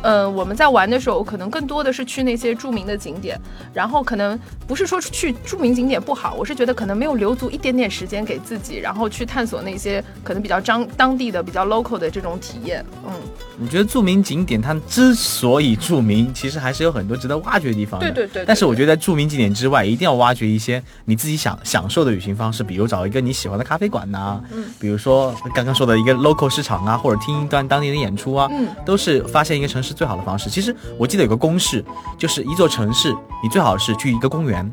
[0.05, 3.39] 嗯，我们在玩的时候，可能更多的是去那些著名的景点，
[3.73, 12.85] 然后可能不是说去著名景点不好，我是觉得可能没有留足一点点时间给自己，然后去探索那些可能比较当当地的、比较 local 的这种体验。
[13.07, 13.13] 嗯，
[13.59, 17.99] 我觉得著名景点它之所以著名，其实还是有很多值得挖掘的地方。
[17.99, 18.45] 对对对。
[18.45, 30.49] 但是我觉得在著名景点之外，一定要挖掘一些你自己想享受的旅行方式，比如找一个你喜欢的咖啡馆呐，嗯，比如说刚刚说的一个 local 市场啊，或者听一段当地的演出啊，嗯，都是发现一个城市最好的方式。
[30.49, 31.83] 其实我记得有个公式，
[32.17, 34.71] 就是一座城市，你最好是去一个公园，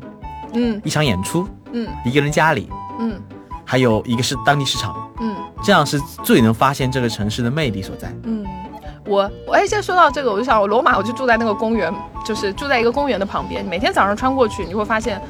[0.53, 3.19] 嗯，一场演出，嗯，一个人家里，嗯，
[3.65, 8.13] 还有一个是当地市场，嗯，这样是最能发现这个城市的魅力所在。
[8.23, 8.45] 嗯，
[9.05, 11.93] 我我哎，现在说到这个，我就想，我罗马我就住在那个公园，
[12.25, 15.21] 就是住在一个公园的旁边，每天早上穿过去，你会发现。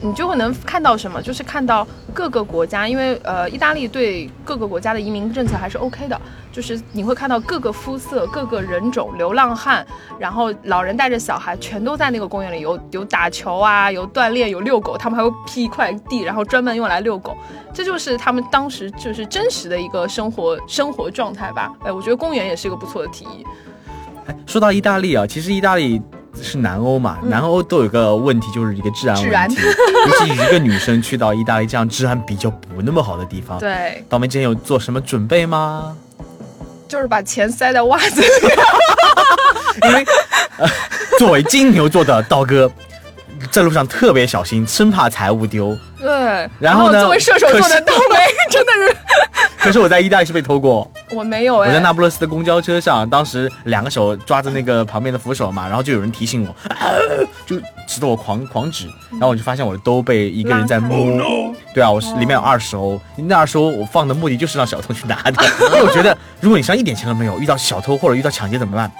[0.00, 1.20] 你就会能看到什么？
[1.20, 6.20] 就是看到各个国家，因为呃，意大利对各个国家的移民政策还是 OK 的。
[6.52, 9.84] 就是你会看到各个肤色、各个人种、流浪汉，
[10.18, 14.96] 然后老人带着小孩，全都在那个公园里有有打球啊，有锻炼，有遛狗。
[14.96, 17.36] 他们还会辟一块地，然后专门用来遛狗。
[17.72, 21.72] 这就是他们当时就是真实的一个生活生活状态吧。
[21.84, 23.46] 哎，我觉得公园也是一个不错的提议。
[24.26, 26.00] 哎，说到意大利啊，其实意大利。
[26.40, 27.18] 是南欧嘛？
[27.24, 29.56] 南欧都有个问题，就是一个治安问题。
[29.62, 35.96] 尤其一个女生去到意大利这样治安比较不那么好的地方，对，倒霉今天有做什么准备吗？
[36.88, 38.28] 就是把钱塞在袜子里。
[39.88, 40.04] 因为
[41.18, 42.70] 作为金牛座的刀哥，
[43.50, 45.76] 在路上特别小心，生怕财物丢。
[45.98, 47.00] 对，然后呢？
[47.00, 48.16] 作为射手座的刀妹，
[48.50, 48.96] 真的是。
[49.62, 51.68] 可是我在意大利是被偷过，我没有哎。
[51.68, 56.54] 我在那不勒斯的公交车上，当时两个手抓着那个旁边的扶手嘛，然后就有人提醒我，
[57.46, 61.22] 就指着我狂狂指，然后我就发现我的兜被一个人在摸。
[61.72, 68.90] 对啊，我是里面有二十欧，那二十欧我放的目的就是让小偷去拿的， 因为我觉得如果你身上一点钱都没有，遇到小偷或者遇到抢劫怎么办？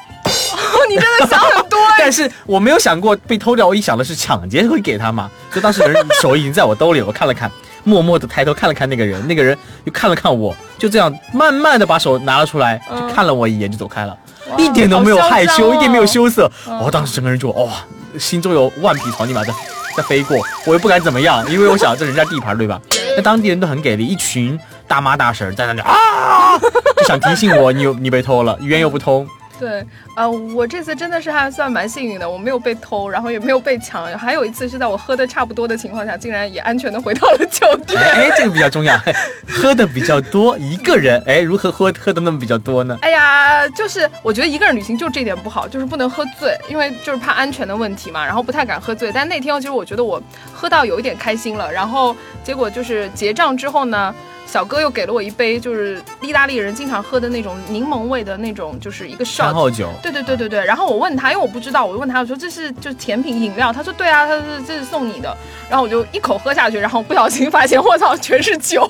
[0.96, 1.78] 哦，你真的想很多。
[1.98, 7.50] 但是我没有想过被偷掉，我一想的是抢劫会给他嘛，就当时人手已经在我兜里，我看了看。
[7.84, 14.16] 默默的抬头看了看那个人，那个人又看了看我，就这样慢慢的把手拿了出来，就看了我一眼就走开了，
[14.56, 16.48] 一点都没有害羞，一点没有羞涩。
[16.80, 17.72] 我当时整个人就哇，
[18.20, 19.52] 心中有万匹草泥马在
[19.96, 22.80] 在飞过，我又不敢怎么样，因为我想这人家地盘对吧？
[23.16, 26.56] 那当地人都很给力，一群大妈大婶在那里啊，
[26.96, 29.26] 就想提醒我你有你被偷了，语言又不通。
[29.62, 37.96] 对，呃，我这次真的是还算蛮幸运的，我没有被偷，然后也没有被抢，还有一次是在我喝的差不多的情况下，竟然也安全的回到了酒店。
[38.02, 39.00] 哎，这个比较重要，
[39.46, 42.98] 喝的比较多，一个人，哎，如何喝喝的那么比较多呢？
[43.02, 49.12] 哎呀，就是我觉得一个人旅行就这点不好，就是不能喝醉，因为就是怕安全的问题嘛，然后不太敢喝醉。
[49.14, 50.20] 但那天其实我觉得我
[50.62, 54.14] 喝到有一点开心了，然后结果就是结账之后呢。
[54.44, 59.88] 小哥又给了我一杯，就是意大利人经常喝的那种柠檬味的那种，就是一个餐后酒。
[60.02, 60.62] 对对对对对。
[60.62, 63.72] 然后我问他，因为我不知道，我就问他，我说这是就是甜品饮料。
[63.72, 65.34] 他说对啊，他说这是送你的。
[65.70, 68.86] 然后我就一口喝下去，然后不小心发现我操全是酒，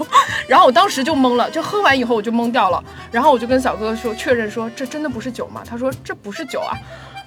[0.48, 2.82] 然后我当时就懵了，就喝完以后我就懵掉了。
[3.12, 5.62] 然后我就跟小哥说确认说这真的不是酒吗？
[5.68, 6.74] 他说这不是酒啊。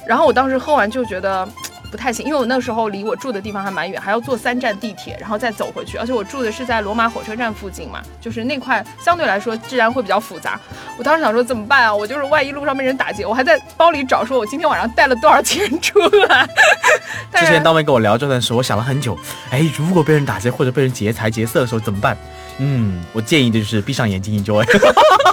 [0.06, 1.48] 然后我当时喝完就觉得。
[1.96, 5.98] 不太行，因为我那时候离我住的地方还蛮远，还要坐三站地铁，然后再走回去。
[5.98, 10.60] 而且我住的是在罗马火车站附近嘛，就是那块相对来说治安会比较复杂。
[10.98, 11.96] 我当时想说怎么办啊？
[11.96, 16.46] 我就是万一路上被人打劫，我还在包里找，说我今天晚上带了多少钱出来。
[17.40, 19.18] 之前当妹跟我聊这段时，我想了很久，
[19.52, 22.18] 哎，如果被人打劫或者被人劫财劫色的时候怎么办？
[22.58, 24.66] 嗯，我建议的就是闭上眼睛 enjoy。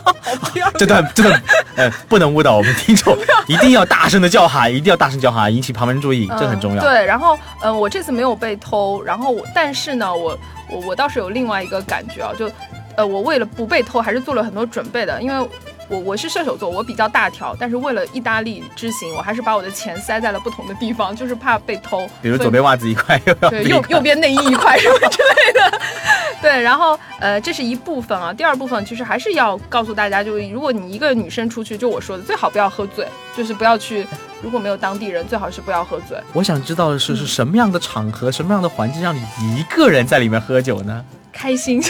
[0.78, 1.42] 这段这段
[1.76, 6.82] 呃不能误导我们听众，一定要大声的叫喊，一定要大声叫喊，引起旁人注意，这很重要。
[6.82, 10.38] 对，然后嗯，我这次没有被偷，然后我但是呢，我
[10.68, 12.50] 我我倒是有另外一个感觉啊，就
[12.96, 15.48] 呃，我为了不被偷，还是做了很多准备的，因为。
[15.92, 22.08] 我我是射手座，我比较大条，但是为了意大利之行，我还是把我的钱塞在了不同的地方，就是怕被偷。
[22.22, 25.80] 比如左边袜子一块，右对右右边内衣一块什么之类的。
[26.40, 28.32] 对，然后呃，这是一部分啊。
[28.32, 34.06] 第二部分其实还是要告诉大家，就如果你一个女生出去，就我说的，最好不要喝醉，就是不要去，
[34.40, 36.18] 如果没有当地人，最好是不要喝醉。
[36.32, 39.20] 我想知道的是，是什么样的场合，什么样的环境，让你
[39.54, 41.04] 一个人在里面喝酒呢？
[41.30, 41.82] 开心。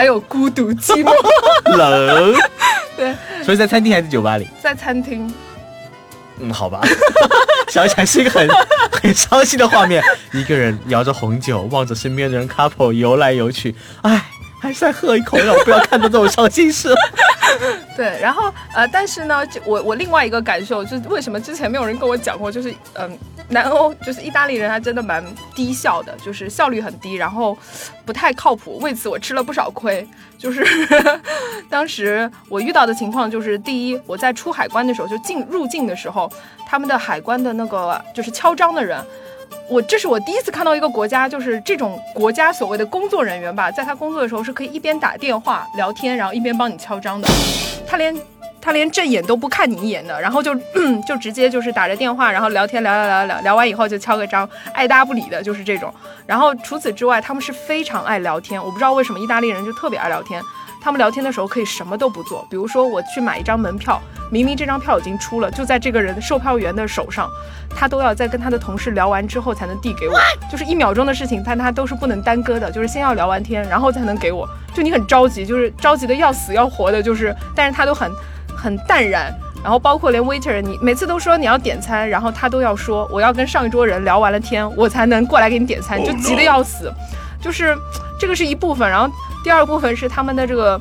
[0.00, 1.12] 还有孤独寂寞
[1.76, 2.34] 冷，
[2.96, 4.48] 对，所以在餐厅还是酒吧里？
[4.62, 5.30] 在餐厅。
[6.38, 6.80] 嗯，好吧，
[7.68, 8.48] 想起来是一个很
[8.90, 14.24] 很伤心的画面，一个人摇着红酒，望着身边的人 couple 游来游去，唉。
[14.60, 16.94] 还是再喝一口，让我不要看到这种伤心事。
[17.96, 23.18] 对，然后呃，但是呢，就我我另外一个感受就是，为什么之前没有人跟我讲过，就是嗯，
[23.48, 27.56] 南欧就是意大利人，他真的蛮低效的，就是效率很低，然后
[28.04, 28.78] 不太靠谱。
[28.78, 30.06] 为此我吃了不少亏。
[30.38, 30.64] 就是
[31.68, 36.30] 当时我遇到的情况就是，第一，我在出海关的时候，就进入境的时候，
[36.66, 39.02] 他们的海关的那个就是敲章的人。
[39.68, 47.28] 我这是我第一次看到一个国家，就是这种国家所谓的工作人员吧，在他工作的时候是可以一边打电话聊天，然后一边帮你敲章的。
[47.86, 48.16] 他连
[48.60, 50.54] 他连正眼都不看你一眼的，然后就
[51.06, 55.92] 就直接就是打着电话，然后聊天聊聊聊聊聊完以后就敲个章，爱搭不理的，就是这种。
[56.26, 60.42] 然后除此之外，他们是非常爱聊天，我不知道为什么意大利人就特别爱聊天。
[60.80, 67.28] 他们聊天的时候可以什么都不做，比如说我去买一张门票，明明这张票已经出了，就在这个人售票员的手上，
[67.76, 70.18] 他都要在跟他的同事聊完之后才能递给我，
[70.50, 74.48] 就是一秒钟的事情，但他都是不能耽搁的，就是先要聊完天，然后才能给我。
[74.74, 78.10] 就你很着急，就是着急的要死要活的，就是，但是他都很
[78.56, 79.32] 很淡然。
[79.62, 86.90] 然后包括连 waiter，你每次都说你要点餐，然后他都要说我要跟上一桌人聊完了天，我才能过来给你点餐，就急得要死。
[87.42, 87.76] 就是
[88.18, 89.12] 这个是一部分，然后
[89.42, 90.80] 第二部分是他们的这个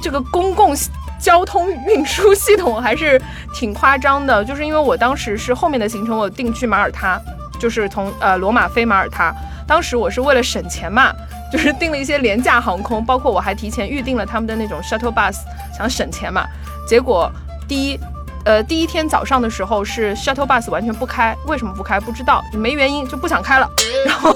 [0.00, 0.74] 这个公共
[1.20, 3.20] 交通运输系统还是
[3.54, 4.44] 挺夸张的。
[4.44, 7.20] 就是因为我当时是后面的行程，我定去马耳他，
[7.58, 9.34] 就是从呃罗马飞马耳他，
[9.66, 11.12] 当时我是为了省钱嘛，
[11.52, 15.36] 就是订了一些廉价航空，包括我还提前预定了他们的那种 shuttle bus，
[15.76, 16.46] 想省钱嘛，
[16.88, 17.30] 结果。
[17.68, 17.98] 第一，
[18.44, 21.98] 呃，第一天早上的时候是 shuttle bus 完全不开，为什么不开？
[21.98, 23.68] 不知道，没原因，就不想开了。
[24.06, 24.32] 然后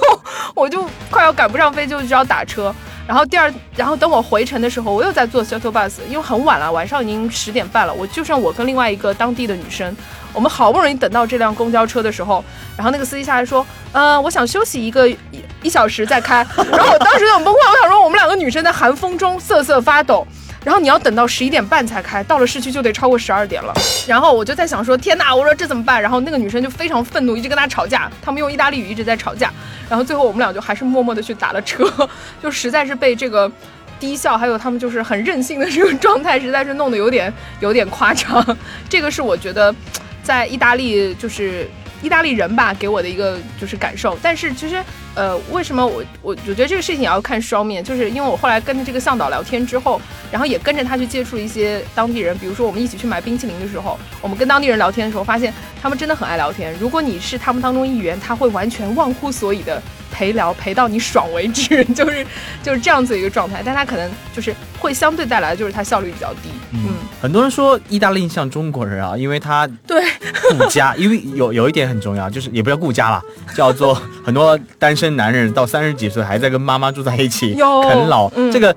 [0.52, 2.74] 我就快要赶不上飞机，就需要打车。
[3.10, 7.92] 然后第二，然后等我回程的时候，我又在坐 shuttle bus，因为很晚了，晚上已经十点半了。
[7.92, 9.96] 我就剩我跟另外一个当地的女生，
[10.32, 12.44] 我们好不容易等到这辆公交车的时候，
[12.76, 15.18] 然后那个司机下来说，呃，我想休息一个一
[15.64, 16.46] 一小时再开。
[16.70, 20.24] 然后我当时就很崩溃，我想说，我们两个女生在寒风中瑟瑟发抖。
[20.64, 23.72] 然后你要等到十一点半才开，到了市区就得超过十二点了。
[24.06, 26.00] 然后我就在想说，天哪，我说这怎么办？
[26.00, 28.10] 然后那个女生就非常愤怒，一直跟他吵架。
[28.20, 29.52] 他们用意大利语一直在吵架。
[29.88, 31.90] 然后最后我们俩就还是默默的去打了车，
[32.42, 33.50] 就实在是被这个
[33.98, 38.56] 低效，还有他们就是很任性的这个状态，实在是弄得有点有点夸张。
[38.88, 39.74] 这个是我觉得
[40.22, 41.68] 在意大利就是。
[42.02, 44.82] 意大利人吧给我的一个就是感受，但是其实，
[45.14, 56.74] 呃，为什么我我我觉得这个事情也要看双面，就是因为我后来跟着这个向导聊天之后，然后也跟着他去接触一些当地人，比如说我们一起去买冰淇淋的时候，我们跟当地人聊天的时候，发现他们真的很爱聊天。
[56.78, 59.82] 如果你是他们当中一员，他会完全忘乎所以的。
[60.20, 62.26] 陪聊陪到你爽为止， 就是
[62.62, 66.50] 就是这样子一个状态，但他可能就是会相对带来的就是他效率比较低。
[66.72, 66.90] 嗯，
[67.22, 70.04] 很多人说意大利像中国人啊，因为他对
[70.50, 73.22] 顾家，因为有有一点很重要，就是也不叫顾家了，
[73.56, 78.76] 叫做很多单身男人到三十几岁还在跟妈妈住在一起啃老，这个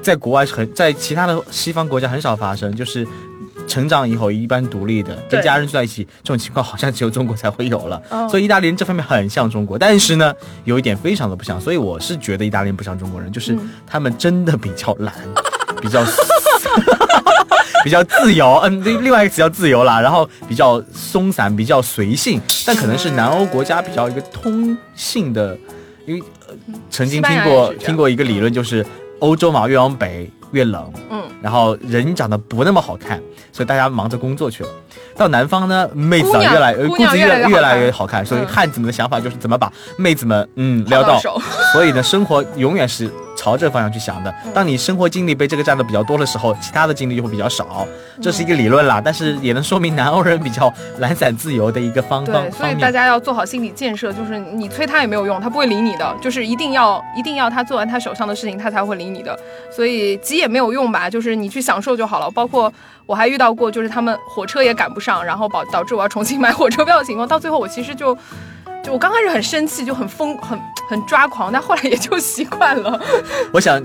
[0.00, 3.04] 在国外很在其他的西方国家很少发生，就是。
[3.66, 8.00] 成长以后一般独立的，跟家人住在一起，这种情况好像只有中国才会有了。
[8.28, 10.32] 所以意大利人这方面很像中国，但是呢，
[10.64, 11.60] 有一点非常的不像。
[11.60, 15.14] 所以我是觉得意大利人不像中国人，就是他们真的比较懒，
[15.80, 16.04] 比较
[17.84, 18.54] 比较自由。
[18.64, 22.40] 嗯，另另外一个词叫自由啦，然后比较松散，比较随性。
[22.66, 25.56] 但可能是南欧国家比较一个通性的，
[26.06, 26.22] 因为
[26.90, 28.84] 曾经听过听过一个理论，就是
[29.20, 30.92] 欧洲嘛越往北越冷。
[31.10, 31.23] 嗯。
[31.44, 33.20] 然后人长得不那么好看，
[33.52, 34.68] 所以大家忙着工作去了。
[35.14, 41.20] 到南方呢，妹子啊越来姑子越越来越好看，所以汉子们的想法就是怎么把妹子们嗯撩到。
[41.74, 43.10] 所以呢，生活永远是。
[43.44, 44.34] 朝这方向去想的。
[44.54, 47.86] 当你生活经历被这个占的比较多的时候，其他的经历就会比较少。
[48.22, 56.16] 这是一个理论啦，但是也能说明南欧人比较懒散自由的一个方方对，所以大家要做好心理建设，就是你催他也没有用，他不会理你的。
[56.22, 59.38] 就是一定要一定要他做完他手上的事情，他才会理你的。
[59.70, 62.30] 所以急也没有用吧，就是你去享受就好了。
[62.30, 62.72] 包括
[63.04, 67.28] 我还遇到过，就是他们火车也赶不上，然后导导致我要重新买火车票的情况。
[67.28, 68.16] 到最后我其实就。
[68.84, 73.00] 就我刚开始很生气，就很疯，很很抓狂，但后来也就习惯了。
[73.50, 73.82] 我想，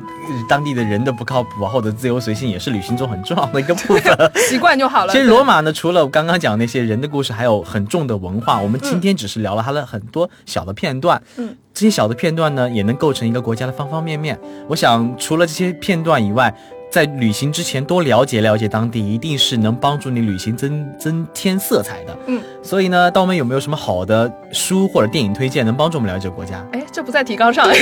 [0.50, 4.32] 当地的人的不靠谱或者自由随性，也是旅行中很重要的一个部分。
[4.50, 5.14] 习惯就好了。
[5.14, 8.60] 其实罗马呢，除了刚刚讲那些人的故事，还有很重的文化。
[8.60, 11.22] 我们今天只是聊了它的很多小的片段。
[11.38, 14.38] 嗯，这些小的片段呢，也能构成一个国家的方方面面。
[14.68, 16.54] 我想，除了这些片段以外。
[16.92, 22.18] 在旅行之前多了解了解当地，一定是能帮助你旅行增增添色彩的。
[22.26, 26.63] 嗯，所以呢，道们有没有什么好的书或者电影推荐，能帮助我们了解国家？
[26.72, 27.67] 哎，这不在提纲上。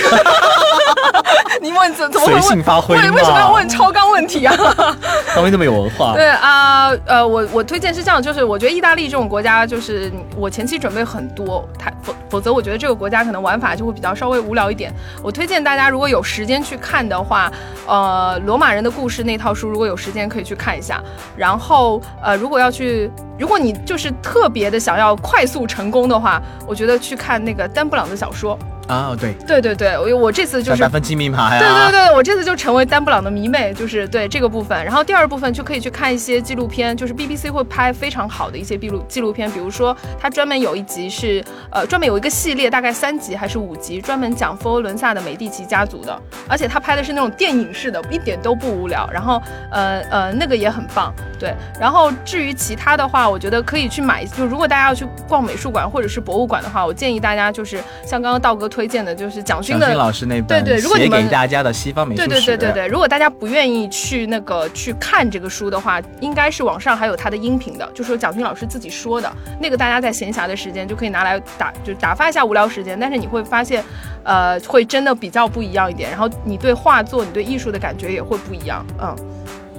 [1.62, 2.96] 你问怎怎么随性发挥？
[2.98, 4.54] 为为什么要问超纲问题啊？
[5.36, 6.14] 道们这么有文化。
[6.14, 14.94] 对啊，呃，我我推荐是这样，就是我觉得意大利这种国家，就是我前期准备很多，他否否则我觉得这个国家可能玩法就会比较稍微无聊一点。
[15.24, 17.50] 我推荐大家如果有时间去看的话，
[17.88, 18.92] 呃，罗马人的。
[18.98, 21.00] 故事那套书，如果有时间可以去看一下。
[21.36, 28.58] 然后，呃，如果要去，如果你就是特别的想要快速成功的话，我觉得去看那个丹布朗的小说。
[28.88, 34.82] 啊，对对对对，我我这次就是达芬奇密码呀，对对对，我这次就成为丹布朗的迷妹，就是对这个部分。
[34.86, 46.18] 然后第二部分就可以去看一些纪录片，就是 BBC 会拍非常好的一些纪录纪录片，比如说它专门有一集是呃专门有一个系列，大概三集还是五集，专门讲佛罗伦萨的美第奇家族的，
[46.48, 49.10] 而且他拍的是那种电影式的，一点都不无聊。
[49.12, 51.54] 然后呃呃那个也很棒，对。
[51.78, 58.88] 然后至于其他的话，我觉得可以去买，就如果大家要去逛美术馆或者是博物馆的话，我建议大家就是像刚刚道哥推。
[58.88, 62.28] 荐的就是蒋勋的老师那本对对，如果写给大家的西方美术史。
[62.30, 72.98] 对对对对对，如果大家不愿意去那个去看这个书的话，应该是网上还有他的音频的，就说蒋勋老师自己说的那个，大家在闲暇的时间就可以拿来打，就打发一下无聊时间。
[72.98, 73.84] 但是你会发现，
[74.24, 76.10] 呃，会真的比较不一样一点。
[76.10, 78.86] 然后你对画作、你对艺术的感觉也会不一样。
[79.02, 79.14] 嗯，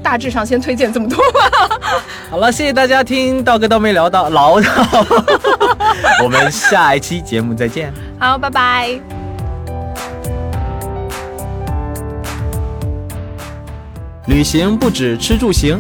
[0.03, 1.41] 大致上先推荐这么多吧。
[2.31, 4.67] 好了，谢谢大家听道哥都没聊到唠叨，
[6.23, 7.93] 我们下一期节目再见。
[8.19, 9.01] 好，拜拜。
[14.27, 15.79] 旅行不止吃住行，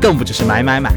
[0.00, 0.92] 更不只是买买买。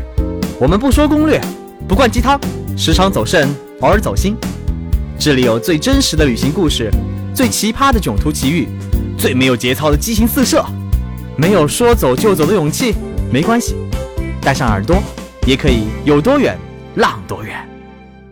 [0.59, 1.39] 我们不说攻略，
[1.87, 2.39] 不灌鸡汤，
[2.75, 3.47] 时常走肾，
[3.81, 4.35] 偶尔走心。
[5.19, 6.89] 这里有最真实的旅行故事，
[7.33, 8.67] 最奇葩的囧途奇遇，
[9.17, 10.65] 最没有节操的激情四射。
[11.37, 12.95] 没有说走就走的勇气，
[13.31, 13.75] 没关系，
[14.41, 14.97] 带上耳朵，
[15.45, 16.57] 也可以有多远
[16.95, 17.68] 浪多远。